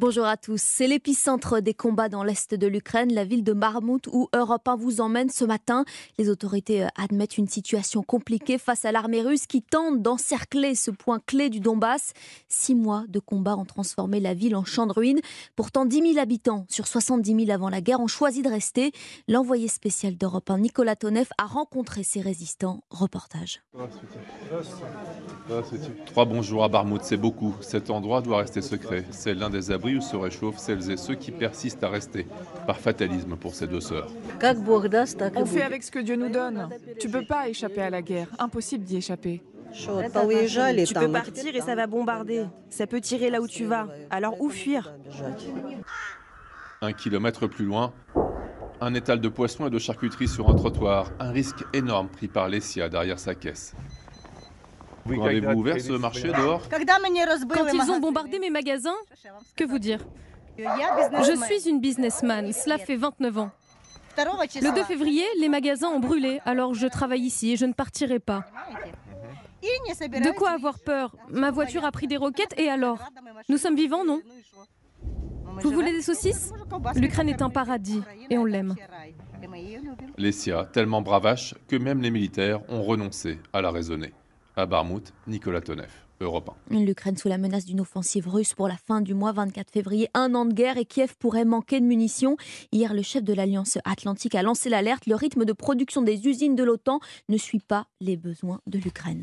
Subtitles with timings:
[0.00, 0.62] Bonjour à tous.
[0.62, 4.76] C'est l'épicentre des combats dans l'est de l'Ukraine, la ville de Marmout où Europe 1
[4.76, 5.84] vous emmène ce matin.
[6.16, 10.90] Les autorités euh, admettent une situation compliquée face à l'armée russe qui tente d'encercler ce
[10.90, 12.14] point clé du Donbass.
[12.48, 15.20] Six mois de combats ont transformé la ville en champ de ruines.
[15.54, 18.92] Pourtant, 10 000 habitants sur 70 000 avant la guerre ont choisi de rester.
[19.28, 22.80] L'envoyé spécial d'Europe 1, Nicolas Tonev, a rencontré ces résistants.
[22.88, 23.60] Reportage.
[26.06, 27.54] Trois bons jours à Barmout, c'est beaucoup.
[27.60, 29.04] Cet endroit doit rester secret.
[29.10, 32.26] C'est l'un des abris où se réchauffent celles et ceux qui persistent à rester,
[32.66, 34.08] par fatalisme pour ces deux sœurs.
[35.36, 36.68] On fait avec ce que Dieu nous donne.
[36.98, 38.28] Tu peux pas échapper à la guerre.
[38.38, 39.42] Impossible d'y échapper.
[39.72, 42.46] Tu peux partir et ça va bombarder.
[42.68, 43.86] Ça peut tirer là où tu vas.
[44.10, 44.92] Alors où fuir?
[46.82, 47.92] Un kilomètre plus loin,
[48.80, 51.12] un étal de poissons et de charcuterie sur un trottoir.
[51.18, 53.74] Un risque énorme pris par Lessia derrière sa caisse.
[55.06, 58.96] Quand avez-vous ouvert ce marché dehors Quand ils ont bombardé mes magasins,
[59.56, 60.00] que vous dire
[60.58, 63.50] Je suis une businessman, cela fait 29 ans.
[64.18, 68.18] Le 2 février, les magasins ont brûlé, alors je travaille ici et je ne partirai
[68.18, 68.44] pas.
[69.62, 71.16] De quoi avoir peur?
[71.28, 72.98] Ma voiture a pris des roquettes et alors?
[73.48, 74.20] Nous sommes vivants, non?
[75.62, 76.52] Vous voulez des saucisses?
[76.96, 78.74] L'Ukraine est un paradis et on l'aime.
[80.16, 84.12] Lessia, tellement bravache que même les militaires ont renoncé à la raisonner.
[84.56, 86.80] À Barmouth, Nicolas Tonev, Europe 1.
[86.80, 90.34] L'Ukraine sous la menace d'une offensive russe pour la fin du mois 24 février, un
[90.34, 92.36] an de guerre et Kiev pourrait manquer de munitions.
[92.72, 95.06] Hier, le chef de l'Alliance Atlantique a lancé l'alerte.
[95.06, 99.18] Le rythme de production des usines de l'OTAN ne suit pas les besoins de l'Ukraine.